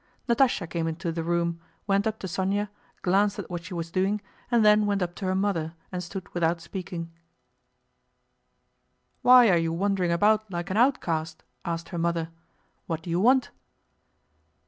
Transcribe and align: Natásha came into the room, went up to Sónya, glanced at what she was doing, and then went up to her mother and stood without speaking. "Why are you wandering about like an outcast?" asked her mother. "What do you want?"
Natásha 0.27 0.67
came 0.67 0.87
into 0.87 1.11
the 1.11 1.23
room, 1.23 1.59
went 1.85 2.07
up 2.07 2.17
to 2.17 2.25
Sónya, 2.25 2.69
glanced 3.03 3.37
at 3.37 3.51
what 3.51 3.63
she 3.63 3.75
was 3.75 3.91
doing, 3.91 4.19
and 4.49 4.65
then 4.65 4.87
went 4.87 5.03
up 5.03 5.13
to 5.13 5.25
her 5.25 5.35
mother 5.35 5.75
and 5.91 6.01
stood 6.01 6.27
without 6.33 6.59
speaking. 6.59 7.11
"Why 9.21 9.47
are 9.51 9.59
you 9.59 9.71
wandering 9.71 10.11
about 10.11 10.49
like 10.51 10.71
an 10.71 10.77
outcast?" 10.77 11.43
asked 11.65 11.89
her 11.89 11.99
mother. 11.99 12.31
"What 12.87 13.03
do 13.03 13.11
you 13.11 13.19
want?" 13.19 13.51